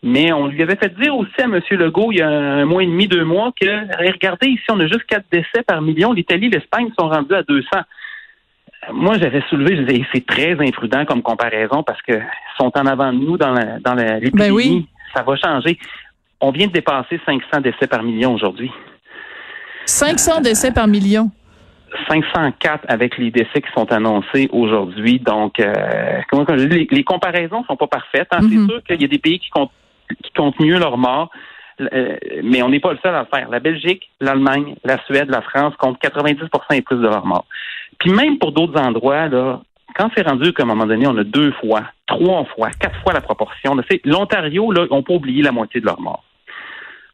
Mais 0.03 0.32
on 0.32 0.48
lui 0.48 0.62
avait 0.62 0.75
fait 0.75 0.94
dire 1.00 1.15
aussi 1.15 1.34
à 1.39 1.46
M. 1.46 1.60
Legault, 1.72 2.12
il 2.12 2.20
y 2.20 2.22
a 2.22 2.29
un 2.29 2.65
mois 2.65 2.84
et 2.84 2.86
demi, 2.86 3.08
deux 3.08 3.24
mois, 3.25 3.51
que, 3.60 3.65
regardez, 4.13 4.48
ici, 4.48 4.63
on 4.70 4.79
a 4.79 4.88
juste 4.88 5.06
quatre 5.06 5.25
décès 5.32 5.63
par 5.65 5.82
million. 5.82 6.13
L'Italie, 6.13 6.50
l'Espagne 6.50 6.89
sont 6.98 7.10
rendus 7.10 7.34
à 7.34 7.41
200. 7.44 7.67
Moi, 8.94 9.17
j'avais 9.17 9.41
soulevé, 9.50 9.75
je 9.75 9.82
disais, 9.82 10.06
c'est 10.13 10.25
très 10.25 10.53
imprudent 10.53 11.03
comme 11.06 11.22
comparaison 11.22 11.84
parce 11.84 12.01
que 12.03 12.13
sont 12.60 12.72
en 12.75 12.86
avant 12.86 13.12
de 13.12 13.17
nous 13.17 13.38
dans 13.38 13.51
la, 13.51 13.79
dans 13.79 13.96
l'épidémie. 13.96 14.32
Ben 14.34 14.51
oui. 14.51 14.88
Ça 15.15 15.24
va 15.24 15.36
changer. 15.36 15.79
On 16.39 16.51
vient 16.51 16.67
de 16.67 16.74
dépasser 16.74 17.20
500 17.25 17.62
décès 17.62 17.88
par 17.88 18.03
million 18.03 18.34
aujourd'hui. 18.34 18.72
500 19.86 20.41
décès 20.41 20.72
par 20.72 20.88
million. 20.88 21.32
504 22.09 22.85
avec 22.87 23.17
les 23.17 23.31
décès 23.31 23.61
qui 23.61 23.71
sont 23.73 23.91
annoncés 23.91 24.49
aujourd'hui. 24.51 25.19
Donc, 25.19 25.59
euh, 25.59 25.73
comment 26.29 26.45
les, 26.49 26.87
les, 26.89 27.03
comparaisons 27.03 27.63
sont 27.65 27.75
pas 27.75 27.87
parfaites. 27.87 28.27
Hein. 28.31 28.39
C'est 28.41 28.71
sûr 28.71 28.83
qu'il 28.83 29.01
y 29.01 29.05
a 29.05 29.07
des 29.07 29.19
pays 29.19 29.39
qui 29.39 29.49
comptent, 29.49 29.71
qui 30.23 30.31
comptent 30.33 30.59
mieux 30.59 30.79
leurs 30.79 30.97
morts. 30.97 31.29
Euh, 31.79 32.17
mais 32.43 32.63
on 32.63 32.69
n'est 32.69 32.79
pas 32.79 32.91
le 32.91 32.99
seul 33.03 33.13
à 33.13 33.21
le 33.21 33.27
faire. 33.33 33.49
La 33.49 33.59
Belgique, 33.59 34.09
l'Allemagne, 34.19 34.75
la 34.83 34.97
Suède, 35.05 35.29
la 35.29 35.41
France 35.41 35.75
comptent 35.77 36.01
90% 36.01 36.47
et 36.73 36.81
plus 36.81 36.97
de 36.97 37.03
leurs 37.03 37.25
morts. 37.25 37.45
Puis 37.99 38.11
même 38.11 38.39
pour 38.39 38.51
d'autres 38.51 38.79
endroits, 38.79 39.27
là, 39.27 39.61
quand 39.95 40.09
c'est 40.15 40.27
rendu 40.27 40.53
qu'à 40.53 40.63
un 40.63 40.67
moment 40.67 40.85
donné, 40.85 41.07
on 41.07 41.17
a 41.17 41.23
deux 41.23 41.51
fois, 41.53 41.83
trois 42.05 42.45
fois, 42.45 42.69
quatre 42.79 42.99
fois 43.01 43.13
la 43.13 43.21
proportion, 43.21 43.75
l'Ontario, 44.05 44.71
là, 44.71 44.85
on 44.91 45.03
peut 45.03 45.13
oublier 45.13 45.43
la 45.43 45.51
moitié 45.51 45.79
de 45.81 45.85
leurs 45.85 45.99
morts. 45.99 46.23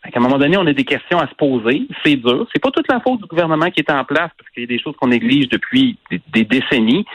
À 0.03 0.09
un 0.17 0.19
moment 0.19 0.37
donné, 0.37 0.57
on 0.57 0.67
a 0.67 0.73
des 0.73 0.83
questions 0.83 1.17
à 1.19 1.27
se 1.27 1.35
poser. 1.35 1.87
C'est 2.03 2.17
dur. 2.17 2.45
C'est 2.53 2.61
pas 2.61 2.71
toute 2.71 2.91
la 2.91 2.99
faute 2.99 3.21
du 3.21 3.27
gouvernement 3.27 3.71
qui 3.71 3.79
est 3.79 3.91
en 3.91 4.03
place, 4.03 4.31
parce 4.37 4.49
qu'il 4.53 4.63
y 4.63 4.65
a 4.65 4.67
des 4.67 4.79
choses 4.79 4.95
qu'on 4.97 5.07
néglige 5.07 5.47
depuis 5.47 5.97
des, 6.31 6.43
décennies. 6.43 7.05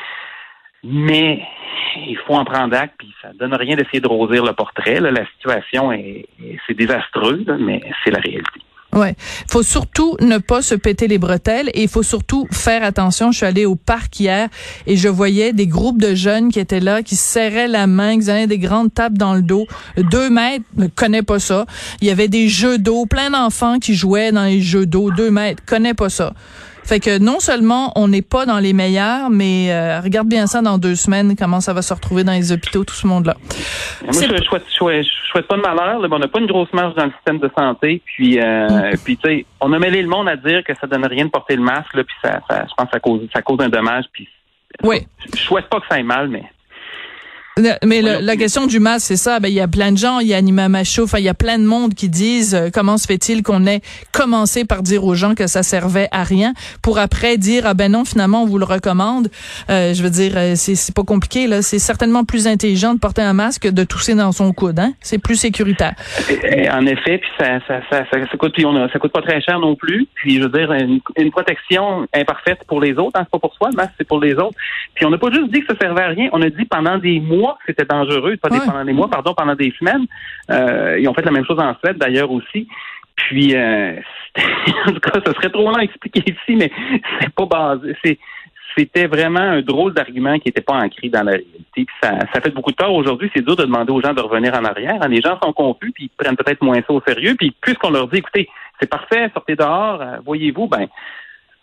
Mais 0.82 1.42
il 1.96 2.16
faut 2.18 2.34
en 2.34 2.44
prendre 2.44 2.74
acte, 2.76 2.94
puis 2.98 3.12
ça 3.20 3.32
donne 3.34 3.54
rien 3.54 3.76
d'essayer 3.76 4.00
de 4.00 4.08
rosir 4.08 4.44
le 4.44 4.52
portrait. 4.52 5.00
La 5.00 5.26
situation 5.34 5.92
est, 5.92 6.26
c'est 6.66 6.74
désastreux, 6.74 7.44
mais 7.58 7.82
c'est 8.04 8.10
la 8.10 8.20
réalité. 8.20 8.60
Ouais, 8.94 9.16
faut 9.50 9.62
surtout 9.62 10.16
ne 10.20 10.38
pas 10.38 10.62
se 10.62 10.74
péter 10.74 11.08
les 11.08 11.18
bretelles 11.18 11.68
et 11.74 11.82
il 11.82 11.88
faut 11.88 12.02
surtout 12.02 12.46
faire 12.50 12.82
attention. 12.82 13.32
Je 13.32 13.36
suis 13.36 13.46
allée 13.46 13.66
au 13.66 13.74
parc 13.74 14.18
hier 14.18 14.48
et 14.86 14.96
je 14.96 15.08
voyais 15.08 15.52
des 15.52 15.66
groupes 15.66 16.00
de 16.00 16.14
jeunes 16.14 16.50
qui 16.50 16.58
étaient 16.58 16.80
là, 16.80 17.02
qui 17.02 17.14
serraient 17.14 17.68
la 17.68 17.86
main, 17.86 18.18
qui 18.18 18.30
avaient 18.30 18.46
des 18.46 18.58
grandes 18.58 18.94
tapes 18.94 19.18
dans 19.18 19.34
le 19.34 19.42
dos. 19.42 19.66
Deux 19.98 20.30
mètres, 20.30 20.64
ne 20.76 20.86
connais 20.86 21.22
pas 21.22 21.38
ça. 21.38 21.66
Il 22.00 22.08
y 22.08 22.10
avait 22.10 22.28
des 22.28 22.48
jeux 22.48 22.78
d'eau, 22.78 23.04
plein 23.04 23.30
d'enfants 23.30 23.78
qui 23.78 23.94
jouaient 23.94 24.32
dans 24.32 24.44
les 24.44 24.62
jeux 24.62 24.86
d'eau. 24.86 25.10
Deux 25.10 25.30
mètres, 25.30 25.62
connais 25.66 25.94
pas 25.94 26.08
ça. 26.08 26.32
Fait 26.88 27.00
que 27.00 27.18
non 27.18 27.38
seulement 27.38 27.92
on 27.96 28.08
n'est 28.08 28.22
pas 28.22 28.46
dans 28.46 28.58
les 28.58 28.72
meilleurs, 28.72 29.28
mais 29.28 29.70
euh, 29.70 30.00
regarde 30.00 30.26
bien 30.26 30.46
ça 30.46 30.62
dans 30.62 30.78
deux 30.78 30.94
semaines, 30.94 31.36
comment 31.36 31.60
ça 31.60 31.74
va 31.74 31.82
se 31.82 31.92
retrouver 31.92 32.24
dans 32.24 32.32
les 32.32 32.50
hôpitaux, 32.50 32.82
tout 32.82 32.94
ce 32.94 33.06
monde-là. 33.06 33.34
Moi, 34.04 34.12
je, 34.14 34.20
je, 34.20 34.42
souhaite, 34.44 34.64
souhaite, 35.30 35.46
pas 35.46 35.56
de 35.56 35.60
malheur. 35.60 35.98
Là, 35.98 36.08
on 36.10 36.18
n'a 36.18 36.28
pas 36.28 36.40
une 36.40 36.46
grosse 36.46 36.72
marge 36.72 36.94
dans 36.94 37.04
le 37.04 37.12
système 37.12 37.40
de 37.40 37.50
santé. 37.54 38.00
Puis, 38.06 38.40
euh, 38.40 38.68
mm. 38.68 38.98
puis 39.04 39.18
tu 39.18 39.28
sais, 39.28 39.44
on 39.60 39.70
a 39.74 39.78
mêlé 39.78 40.00
le 40.00 40.08
monde 40.08 40.30
à 40.30 40.36
dire 40.36 40.64
que 40.64 40.72
ça 40.80 40.86
donne 40.86 41.04
rien 41.04 41.26
de 41.26 41.30
porter 41.30 41.56
le 41.56 41.62
masque. 41.62 41.92
Là, 41.92 42.04
puis 42.04 42.16
ça, 42.24 42.40
ça, 42.48 42.64
je 42.66 42.74
pense 42.74 42.86
que 42.86 42.92
ça 42.92 43.00
cause, 43.00 43.28
ça 43.34 43.42
cause 43.42 43.60
un 43.60 43.68
dommage. 43.68 44.06
Puis, 44.10 44.26
oui. 44.82 45.06
Je 45.34 45.40
souhaite 45.40 45.68
pas 45.68 45.80
que 45.80 45.86
ça 45.90 45.96
aille 45.96 46.04
mal, 46.04 46.28
mais 46.28 46.44
mais 47.84 48.02
la 48.02 48.36
question 48.36 48.66
du 48.66 48.80
masque, 48.80 49.06
c'est 49.08 49.16
ça. 49.16 49.40
Ben, 49.40 49.48
il 49.48 49.54
y 49.54 49.60
a 49.60 49.68
plein 49.68 49.92
de 49.92 49.98
gens, 49.98 50.20
il 50.20 50.28
y 50.28 50.34
a 50.34 50.36
Anima 50.36 50.68
Macho, 50.68 51.04
enfin, 51.04 51.18
il 51.18 51.24
y 51.24 51.28
a 51.28 51.34
plein 51.34 51.58
de 51.58 51.64
monde 51.64 51.94
qui 51.94 52.08
disent 52.08 52.54
euh, 52.54 52.68
comment 52.72 52.96
se 52.96 53.06
fait-il 53.06 53.42
qu'on 53.42 53.66
ait 53.66 53.80
commencé 54.12 54.64
par 54.64 54.82
dire 54.82 55.04
aux 55.04 55.14
gens 55.14 55.34
que 55.34 55.46
ça 55.46 55.62
servait 55.62 56.08
à 56.12 56.22
rien 56.22 56.52
pour 56.82 56.98
après 56.98 57.36
dire 57.36 57.64
ah 57.66 57.74
ben 57.74 57.92
non, 57.92 58.04
finalement 58.04 58.42
on 58.42 58.46
vous 58.46 58.58
le 58.58 58.64
recommande. 58.64 59.28
Euh, 59.70 59.94
je 59.94 60.02
veux 60.02 60.10
dire, 60.10 60.32
euh, 60.36 60.52
c'est 60.56 60.74
c'est 60.74 60.94
pas 60.94 61.04
compliqué 61.04 61.46
là. 61.46 61.62
C'est 61.62 61.78
certainement 61.78 62.24
plus 62.24 62.46
intelligent 62.46 62.94
de 62.94 62.98
porter 62.98 63.22
un 63.22 63.32
masque 63.32 63.62
que 63.62 63.68
de 63.68 63.84
tousser 63.84 64.14
dans 64.14 64.32
son 64.32 64.52
coude. 64.52 64.78
Hein? 64.78 64.92
C'est 65.00 65.18
plus 65.18 65.36
sécuritaire. 65.36 65.94
En 66.72 66.86
effet, 66.86 67.18
puis 67.18 67.30
ça 67.38 67.58
ça, 67.66 67.80
ça, 67.90 68.04
ça, 68.10 68.36
coûte 68.36 68.52
puis 68.54 68.66
on 68.66 68.88
ça 68.88 68.98
coûte 68.98 69.12
pas 69.12 69.22
très 69.22 69.40
cher 69.40 69.58
non 69.58 69.74
plus. 69.74 70.06
Puis 70.14 70.36
je 70.36 70.42
veux 70.42 70.50
dire 70.50 70.72
une, 70.72 71.30
protection 71.30 72.06
imparfaite 72.14 72.60
pour 72.66 72.80
les 72.80 72.94
autres, 72.94 73.18
hein, 73.18 73.22
c'est 73.24 73.30
pas 73.30 73.38
pour 73.38 73.54
soi, 73.54 73.68
le 73.70 73.76
masque 73.76 73.92
c'est 73.98 74.06
pour 74.06 74.20
les 74.20 74.34
autres. 74.34 74.56
Puis 74.94 75.04
on 75.04 75.10
n'a 75.10 75.18
pas 75.18 75.30
juste 75.30 75.50
dit 75.52 75.60
que 75.60 75.66
ça 75.72 75.78
servait 75.80 76.02
à 76.02 76.08
rien, 76.08 76.28
on 76.32 76.42
a 76.42 76.50
dit 76.50 76.64
pendant 76.64 76.98
des 76.98 77.20
mois 77.20 77.47
que 77.58 77.64
c'était 77.68 77.84
dangereux, 77.84 78.36
pas 78.36 78.48
pendant 78.48 78.84
des 78.84 78.92
mois, 78.92 79.08
pardon, 79.08 79.34
pendant 79.34 79.54
des 79.54 79.72
semaines. 79.78 80.06
Euh, 80.50 80.98
ils 80.98 81.08
ont 81.08 81.14
fait 81.14 81.24
la 81.24 81.30
même 81.30 81.44
chose 81.44 81.58
en 81.58 81.74
Suède 81.78 81.98
d'ailleurs 81.98 82.30
aussi. 82.30 82.68
Puis, 83.16 83.54
euh, 83.56 83.94
en 84.86 84.92
tout 84.92 85.00
cas, 85.00 85.20
ce 85.24 85.32
serait 85.32 85.50
trop 85.50 85.62
long 85.62 85.74
à 85.74 85.82
expliquer 85.82 86.22
ici, 86.26 86.56
mais 86.56 86.70
c'est 87.20 87.34
pas 87.34 87.46
basé. 87.46 87.96
C'est, 88.04 88.18
c'était 88.76 89.06
vraiment 89.06 89.40
un 89.40 89.62
drôle 89.62 89.92
d'argument 89.92 90.38
qui 90.38 90.48
n'était 90.48 90.60
pas 90.60 90.74
ancré 90.74 91.08
dans 91.08 91.24
la 91.24 91.32
réalité. 91.32 91.86
ça, 92.00 92.18
ça 92.32 92.40
fait 92.40 92.54
beaucoup 92.54 92.70
de 92.70 92.76
tort 92.76 92.94
aujourd'hui. 92.94 93.30
C'est 93.34 93.44
dur 93.44 93.56
de 93.56 93.64
demander 93.64 93.92
aux 93.92 94.00
gens 94.00 94.14
de 94.14 94.20
revenir 94.20 94.54
en 94.54 94.64
arrière. 94.64 95.00
Les 95.08 95.20
gens 95.20 95.38
sont 95.42 95.52
confus, 95.52 95.90
puis 95.92 96.04
ils 96.04 96.24
prennent 96.24 96.36
peut-être 96.36 96.62
moins 96.62 96.80
ça 96.86 96.92
au 96.92 97.02
sérieux. 97.06 97.34
Puis 97.36 97.54
puisqu'on 97.60 97.90
leur 97.90 98.06
dit, 98.08 98.18
écoutez, 98.18 98.48
c'est 98.80 98.88
parfait, 98.88 99.30
sortez 99.34 99.56
dehors, 99.56 100.00
euh, 100.00 100.16
voyez-vous, 100.24 100.68
ben 100.68 100.86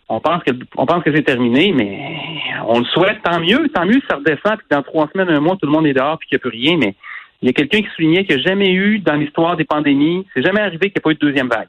on 0.08 0.20
pense 0.20 0.42
que 0.44 0.52
on 0.76 0.86
pense 0.86 1.02
que 1.02 1.14
c'est 1.14 1.22
terminé, 1.22 1.72
mais 1.72 2.00
on 2.66 2.78
le 2.78 2.84
souhaite, 2.86 3.22
tant 3.22 3.40
mieux, 3.40 3.68
tant 3.74 3.84
mieux 3.84 4.00
ça 4.08 4.16
redescend, 4.16 4.58
puis 4.58 4.66
dans 4.70 4.82
trois 4.82 5.08
semaines, 5.12 5.30
un 5.30 5.40
mois, 5.40 5.56
tout 5.56 5.66
le 5.66 5.72
monde 5.72 5.86
est 5.86 5.94
dehors, 5.94 6.18
puis 6.18 6.28
qu'il 6.28 6.36
n'y 6.36 6.40
a 6.40 6.44
plus 6.48 6.58
rien, 6.58 6.76
mais 6.76 6.94
il 7.42 7.46
y 7.46 7.50
a 7.50 7.52
quelqu'un 7.52 7.82
qui 7.82 7.88
soulignait 7.94 8.24
qu'il 8.24 8.36
n'y 8.36 8.42
a 8.42 8.44
jamais 8.44 8.70
eu 8.70 8.98
dans 9.00 9.14
l'histoire 9.14 9.56
des 9.56 9.64
pandémies, 9.64 10.26
c'est 10.34 10.42
jamais 10.42 10.60
arrivé 10.60 10.90
qu'il 10.90 10.92
n'y 10.92 10.98
ait 10.98 11.02
pas 11.02 11.10
eu 11.10 11.14
de 11.14 11.20
deuxième 11.20 11.48
vague. 11.48 11.68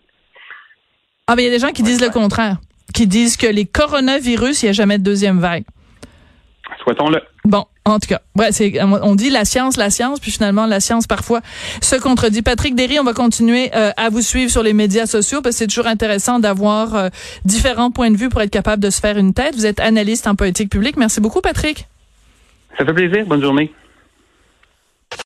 Ah, 1.27 1.35
mais 1.35 1.43
il 1.43 1.45
y 1.45 1.49
a 1.49 1.51
des 1.51 1.59
gens 1.59 1.71
qui 1.71 1.83
disent 1.83 2.01
le 2.01 2.09
contraire, 2.09 2.57
qui 2.93 3.05
disent 3.05 3.35
que 3.35 3.47
les 3.47 3.65
coronavirus, 3.65 4.63
il 4.63 4.65
n'y 4.67 4.69
a 4.69 4.73
jamais 4.73 4.97
de 4.97 5.03
deuxième 5.03 5.39
vague. 5.39 5.65
Souhaitons-le. 6.83 7.21
Bon, 7.45 7.65
en 7.85 7.99
tout 7.99 8.07
cas, 8.07 8.19
ouais, 8.35 8.51
c'est, 8.51 8.81
on 8.81 9.15
dit 9.15 9.29
la 9.29 9.45
science, 9.45 9.77
la 9.77 9.89
science, 9.89 10.19
puis 10.19 10.31
finalement 10.31 10.65
la 10.65 10.79
science 10.79 11.07
parfois 11.07 11.41
se 11.81 11.95
contredit. 11.95 12.41
Patrick 12.41 12.75
Derry, 12.75 12.99
on 12.99 13.03
va 13.03 13.13
continuer 13.13 13.71
euh, 13.75 13.91
à 13.95 14.09
vous 14.09 14.21
suivre 14.21 14.51
sur 14.51 14.63
les 14.63 14.73
médias 14.73 15.05
sociaux 15.05 15.41
parce 15.41 15.55
que 15.55 15.59
c'est 15.59 15.67
toujours 15.67 15.87
intéressant 15.87 16.39
d'avoir 16.39 16.95
euh, 16.95 17.09
différents 17.45 17.91
points 17.91 18.11
de 18.11 18.17
vue 18.17 18.29
pour 18.29 18.41
être 18.41 18.51
capable 18.51 18.83
de 18.83 18.89
se 18.89 18.99
faire 18.99 19.17
une 19.17 19.33
tête. 19.33 19.55
Vous 19.55 19.65
êtes 19.65 19.79
analyste 19.79 20.27
en 20.27 20.35
politique 20.35 20.69
publique. 20.69 20.97
Merci 20.97 21.21
beaucoup, 21.21 21.41
Patrick. 21.41 21.87
Ça 22.77 22.85
fait 22.85 22.93
plaisir. 22.93 23.25
Bonne 23.25 23.41
journée. 23.41 23.71